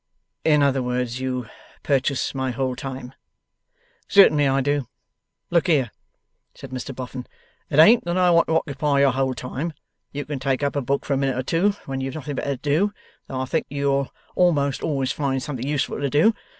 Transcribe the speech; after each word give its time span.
'In 0.43 0.63
other 0.63 0.81
words, 0.81 1.19
you 1.19 1.45
purchase 1.83 2.33
my 2.33 2.49
whole 2.49 2.75
time?' 2.75 3.13
'Certainly 4.07 4.47
I 4.47 4.59
do. 4.59 4.87
Look 5.51 5.67
here,' 5.67 5.91
said 6.55 6.71
Mr 6.71 6.95
Boffin, 6.95 7.27
'it 7.69 7.77
ain't 7.77 8.03
that 8.05 8.17
I 8.17 8.31
want 8.31 8.47
to 8.47 8.55
occupy 8.57 9.01
your 9.01 9.11
whole 9.11 9.35
time; 9.35 9.73
you 10.11 10.25
can 10.25 10.39
take 10.39 10.63
up 10.63 10.75
a 10.75 10.81
book 10.81 11.05
for 11.05 11.13
a 11.13 11.17
minute 11.17 11.37
or 11.37 11.43
two 11.43 11.73
when 11.85 12.01
you've 12.01 12.15
nothing 12.15 12.33
better 12.35 12.55
to 12.55 12.61
do, 12.63 12.91
though 13.27 13.39
I 13.41 13.45
think 13.45 13.67
you'll 13.69 14.11
a'most 14.35 14.81
always 14.81 15.11
find 15.11 15.43
something 15.43 15.67
useful 15.67 15.99
to 15.99 16.09
do. 16.09 16.33